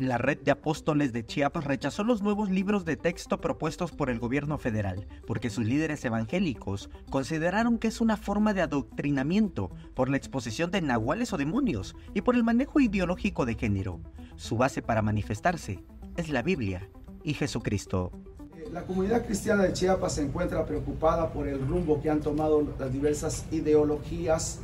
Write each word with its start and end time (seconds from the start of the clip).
La 0.00 0.16
red 0.16 0.38
de 0.38 0.50
apóstoles 0.50 1.12
de 1.12 1.26
Chiapas 1.26 1.64
rechazó 1.64 2.04
los 2.04 2.22
nuevos 2.22 2.48
libros 2.48 2.86
de 2.86 2.96
texto 2.96 3.38
propuestos 3.38 3.92
por 3.92 4.08
el 4.08 4.18
gobierno 4.18 4.56
federal, 4.56 5.06
porque 5.26 5.50
sus 5.50 5.66
líderes 5.66 6.02
evangélicos 6.06 6.88
consideraron 7.10 7.76
que 7.76 7.88
es 7.88 8.00
una 8.00 8.16
forma 8.16 8.54
de 8.54 8.62
adoctrinamiento 8.62 9.70
por 9.94 10.08
la 10.08 10.16
exposición 10.16 10.70
de 10.70 10.80
nahuales 10.80 11.34
o 11.34 11.36
demonios 11.36 11.94
y 12.14 12.22
por 12.22 12.34
el 12.34 12.44
manejo 12.44 12.80
ideológico 12.80 13.44
de 13.44 13.56
género. 13.56 14.00
Su 14.36 14.56
base 14.56 14.80
para 14.80 15.02
manifestarse 15.02 15.84
es 16.16 16.30
la 16.30 16.40
Biblia 16.40 16.88
y 17.22 17.34
Jesucristo. 17.34 18.10
La 18.72 18.84
comunidad 18.84 19.26
cristiana 19.26 19.64
de 19.64 19.74
Chiapas 19.74 20.14
se 20.14 20.22
encuentra 20.22 20.64
preocupada 20.64 21.30
por 21.30 21.46
el 21.46 21.60
rumbo 21.60 22.00
que 22.00 22.08
han 22.08 22.22
tomado 22.22 22.66
las 22.78 22.90
diversas 22.90 23.44
ideologías 23.50 24.60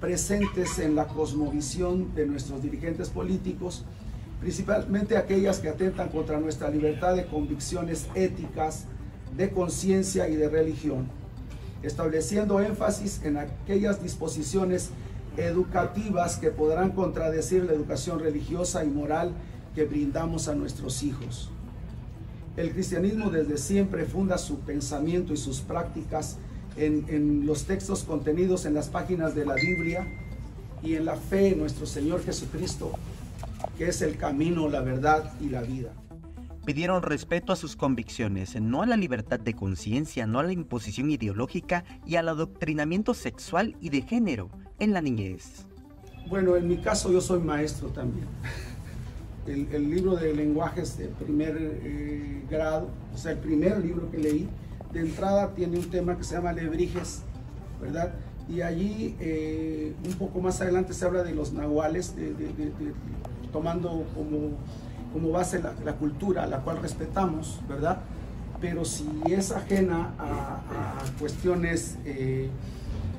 presentes 0.00 0.80
en 0.80 0.96
la 0.96 1.06
cosmovisión 1.06 2.16
de 2.16 2.26
nuestros 2.26 2.60
dirigentes 2.64 3.10
políticos 3.10 3.84
principalmente 4.42 5.16
aquellas 5.16 5.60
que 5.60 5.68
atentan 5.68 6.08
contra 6.08 6.40
nuestra 6.40 6.68
libertad 6.68 7.14
de 7.14 7.26
convicciones 7.26 8.08
éticas, 8.16 8.86
de 9.36 9.50
conciencia 9.50 10.28
y 10.28 10.34
de 10.34 10.48
religión, 10.48 11.06
estableciendo 11.84 12.60
énfasis 12.60 13.20
en 13.22 13.36
aquellas 13.36 14.02
disposiciones 14.02 14.90
educativas 15.36 16.38
que 16.38 16.50
podrán 16.50 16.90
contradecir 16.90 17.64
la 17.64 17.72
educación 17.72 18.18
religiosa 18.18 18.84
y 18.84 18.88
moral 18.88 19.32
que 19.76 19.84
brindamos 19.84 20.48
a 20.48 20.56
nuestros 20.56 21.04
hijos. 21.04 21.48
El 22.56 22.72
cristianismo 22.72 23.30
desde 23.30 23.56
siempre 23.58 24.06
funda 24.06 24.38
su 24.38 24.58
pensamiento 24.58 25.32
y 25.32 25.36
sus 25.36 25.60
prácticas 25.60 26.36
en, 26.76 27.04
en, 27.08 27.46
los 27.46 27.64
textos 27.64 28.02
contenidos 28.02 28.66
en 28.66 28.74
las 28.74 28.88
páginas 28.88 29.36
de 29.36 29.46
la 29.46 29.54
Biblia 29.54 30.04
y 30.82 30.96
en 30.96 31.04
la 31.04 31.14
fe 31.14 31.52
en 31.52 31.60
nuestro 31.60 31.86
Señor 31.86 32.24
Jesucristo, 32.24 32.90
que 33.76 33.88
es 33.88 34.02
el 34.02 34.16
camino, 34.16 34.68
la 34.68 34.80
verdad 34.80 35.32
y 35.40 35.48
la 35.48 35.62
vida. 35.62 35.92
Pidieron 36.64 37.02
respeto 37.02 37.52
a 37.52 37.56
sus 37.56 37.74
convicciones, 37.74 38.60
no 38.60 38.82
a 38.82 38.86
la 38.86 38.96
libertad 38.96 39.40
de 39.40 39.54
conciencia, 39.54 40.26
no 40.26 40.38
a 40.38 40.44
la 40.44 40.52
imposición 40.52 41.10
ideológica 41.10 41.84
y 42.06 42.16
al 42.16 42.28
adoctrinamiento 42.28 43.14
sexual 43.14 43.76
y 43.80 43.90
de 43.90 44.02
género 44.02 44.48
en 44.78 44.92
la 44.92 45.02
niñez. 45.02 45.66
Bueno, 46.28 46.56
en 46.56 46.68
mi 46.68 46.76
caso 46.78 47.10
yo 47.10 47.20
soy 47.20 47.40
maestro 47.40 47.88
también. 47.88 48.26
El, 49.44 49.66
el 49.74 49.90
libro 49.90 50.14
de 50.14 50.32
lenguajes 50.32 50.96
de 50.96 51.08
primer 51.08 51.56
eh, 51.58 52.44
grado, 52.48 52.88
o 53.12 53.18
sea, 53.18 53.32
el 53.32 53.38
primer 53.38 53.76
libro 53.84 54.08
que 54.08 54.18
leí, 54.18 54.48
de 54.92 55.00
entrada 55.00 55.52
tiene 55.52 55.78
un 55.78 55.90
tema 55.90 56.16
que 56.16 56.22
se 56.22 56.36
llama 56.36 56.52
Lebrijes, 56.52 57.22
¿verdad? 57.80 58.14
Y 58.48 58.60
allí, 58.60 59.16
eh, 59.18 59.94
un 60.04 60.12
poco 60.14 60.40
más 60.40 60.60
adelante, 60.60 60.92
se 60.92 61.04
habla 61.04 61.22
de 61.22 61.34
los 61.34 61.52
nahuales, 61.52 62.14
de, 62.14 62.34
de, 62.34 62.46
de, 62.52 62.72
tomando 63.52 64.06
como, 64.14 64.56
como 65.12 65.30
base 65.30 65.62
la, 65.62 65.74
la, 65.84 65.94
cultura, 65.94 66.46
la 66.46 66.60
cual 66.60 66.78
respetamos, 66.80 67.60
¿verdad? 67.68 68.00
Pero 68.60 68.84
si 68.84 69.06
es 69.26 69.52
ajena 69.52 70.14
a, 70.18 71.00
a 71.00 71.18
cuestiones 71.18 71.98
eh, 72.04 72.48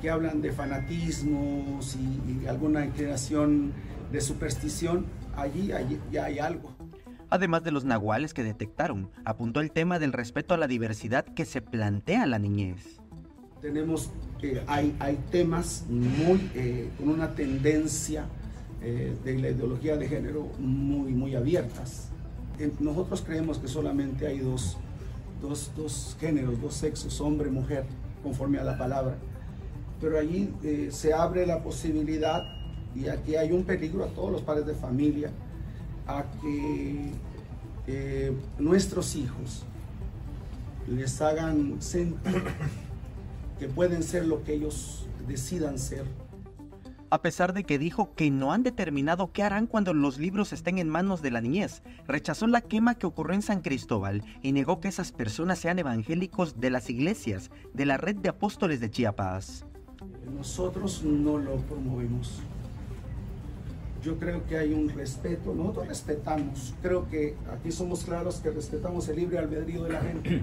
que 0.02 0.10
hablan 0.10 0.42
de 0.42 0.52
fanatismos 0.52 1.96
y, 1.96 2.42
y, 2.42 2.46
alguna 2.46 2.84
inclinación 2.84 3.72
de 4.10 4.20
superstición, 4.20 5.06
allí, 5.36 5.72
allí 5.72 6.00
ya 6.10 6.24
hay 6.24 6.38
algo. 6.38 6.74
Además 7.30 7.64
de 7.64 7.72
los 7.72 7.84
nahuales 7.84 8.34
que 8.34 8.44
detectaron, 8.44 9.10
apuntó 9.24 9.60
el 9.60 9.70
tema 9.70 9.98
del 9.98 10.12
respeto 10.12 10.54
a 10.54 10.56
la 10.58 10.66
diversidad 10.66 11.24
que 11.24 11.44
se 11.44 11.62
plantea 11.62 12.26
la 12.26 12.38
niñez. 12.38 13.00
Tenemos 13.60 14.10
que 14.40 14.62
hay, 14.66 14.94
hay 15.00 15.18
temas 15.30 15.84
muy, 15.88 16.50
eh, 16.54 16.90
con 16.98 17.08
una 17.08 17.34
tendencia 17.34 18.26
eh, 18.84 19.16
de 19.24 19.38
la 19.38 19.48
ideología 19.48 19.96
de 19.96 20.06
género 20.06 20.46
muy, 20.58 21.12
muy 21.14 21.34
abiertas. 21.34 22.10
Nosotros 22.80 23.22
creemos 23.26 23.58
que 23.58 23.66
solamente 23.66 24.26
hay 24.26 24.40
dos, 24.40 24.76
dos, 25.40 25.70
dos 25.74 26.16
géneros, 26.20 26.60
dos 26.60 26.74
sexos, 26.74 27.18
hombre, 27.22 27.50
mujer, 27.50 27.86
conforme 28.22 28.58
a 28.58 28.64
la 28.64 28.76
palabra. 28.76 29.16
Pero 30.02 30.18
allí 30.18 30.52
eh, 30.62 30.90
se 30.92 31.14
abre 31.14 31.46
la 31.46 31.62
posibilidad, 31.62 32.44
y 32.94 33.08
aquí 33.08 33.36
hay 33.36 33.52
un 33.52 33.64
peligro 33.64 34.04
a 34.04 34.08
todos 34.08 34.30
los 34.30 34.42
padres 34.42 34.66
de 34.66 34.74
familia, 34.74 35.30
a 36.06 36.24
que 36.42 37.10
eh, 37.86 38.36
nuestros 38.58 39.16
hijos 39.16 39.62
les 40.86 41.22
hagan 41.22 41.80
sentir 41.80 42.42
que 43.58 43.66
pueden 43.66 44.02
ser 44.02 44.26
lo 44.26 44.44
que 44.44 44.52
ellos 44.52 45.06
decidan 45.26 45.78
ser 45.78 46.04
a 47.14 47.22
pesar 47.22 47.52
de 47.52 47.62
que 47.62 47.78
dijo 47.78 48.12
que 48.16 48.28
no 48.32 48.52
han 48.52 48.64
determinado 48.64 49.30
qué 49.32 49.44
harán 49.44 49.68
cuando 49.68 49.94
los 49.94 50.18
libros 50.18 50.52
estén 50.52 50.78
en 50.78 50.88
manos 50.88 51.22
de 51.22 51.30
la 51.30 51.40
niñez. 51.40 51.82
Rechazó 52.08 52.48
la 52.48 52.60
quema 52.60 52.96
que 52.96 53.06
ocurrió 53.06 53.36
en 53.36 53.42
San 53.42 53.60
Cristóbal 53.60 54.24
y 54.42 54.50
negó 54.50 54.80
que 54.80 54.88
esas 54.88 55.12
personas 55.12 55.60
sean 55.60 55.78
evangélicos 55.78 56.60
de 56.60 56.70
las 56.70 56.90
iglesias 56.90 57.52
de 57.72 57.86
la 57.86 57.98
red 57.98 58.16
de 58.16 58.30
apóstoles 58.30 58.80
de 58.80 58.90
Chiapas. 58.90 59.64
Nosotros 60.34 61.04
no 61.04 61.38
lo 61.38 61.54
promovemos. 61.58 62.40
Yo 64.02 64.18
creo 64.18 64.44
que 64.46 64.58
hay 64.58 64.74
un 64.74 64.88
respeto, 64.88 65.54
nosotros 65.54 65.86
respetamos, 65.86 66.74
creo 66.82 67.08
que 67.08 67.36
aquí 67.52 67.70
somos 67.70 68.04
claros 68.04 68.40
que 68.40 68.50
respetamos 68.50 69.08
el 69.08 69.16
libre 69.16 69.38
albedrío 69.38 69.84
de 69.84 69.92
la 69.92 70.00
gente. 70.00 70.42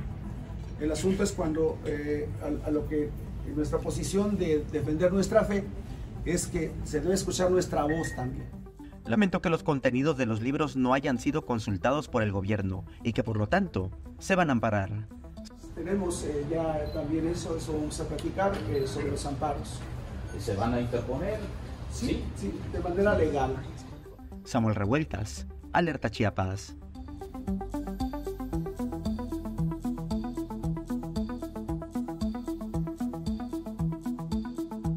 El 0.80 0.92
asunto 0.92 1.24
es 1.24 1.34
cuando 1.34 1.78
eh, 1.86 2.30
a, 2.42 2.68
a 2.70 2.72
lo 2.72 2.88
que 2.88 3.10
nuestra 3.56 3.80
posición 3.80 4.38
de 4.38 4.64
defender 4.72 5.12
nuestra 5.12 5.44
fe 5.44 5.66
es 6.26 6.48
que 6.48 6.72
se 6.84 7.02
debe 7.02 7.14
escuchar 7.14 7.52
nuestra 7.52 7.84
voz 7.84 8.16
también. 8.16 8.48
Lamento 9.06 9.42
que 9.42 9.50
los 9.50 9.64
contenidos 9.64 10.18
de 10.18 10.26
los 10.26 10.42
libros 10.42 10.76
no 10.76 10.94
hayan 10.94 11.18
sido 11.18 11.46
consultados 11.46 12.08
por 12.08 12.24
el 12.24 12.32
gobierno 12.32 12.86
y 13.04 13.14
que 13.14 13.24
por 13.24 13.38
lo 13.38 13.48
tanto 13.48 13.92
se 14.20 14.36
van 14.36 14.50
a 14.50 14.54
amparar. 14.54 15.08
Tenemos 15.76 16.24
eh, 16.24 16.46
ya 16.50 16.86
también 16.94 17.28
eso, 17.28 17.58
eso 17.58 17.74
vamos 17.74 18.00
a 18.00 18.08
platicar 18.08 18.54
eh, 18.70 18.86
sobre 18.86 19.12
los 19.12 19.26
amparos. 19.26 19.80
¿Se 20.40 20.56
van 20.56 20.74
a 20.74 20.82
interponer? 20.82 21.40
Sí, 21.92 22.08
sí, 22.08 22.24
sí 22.38 22.54
de 22.72 22.80
manera 22.80 23.18
legal. 23.18 23.56
Samuel 24.44 24.76
Revueltas, 24.76 25.48
Alerta 25.74 26.10
Chiapas. 26.10 26.76